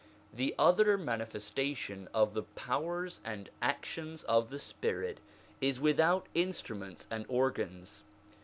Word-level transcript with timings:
The 0.33 0.55
other 0.57 0.97
manifestation 0.97 2.07
of 2.11 2.33
the 2.33 2.41
powers 2.41 3.19
and 3.23 3.51
actions 3.61 4.23
of 4.23 4.49
the 4.49 4.57
spirit 4.57 5.19
is 5.61 5.79
without 5.79 6.25
instruments 6.33 7.05
and 7.11 7.23
organs. 7.29 8.01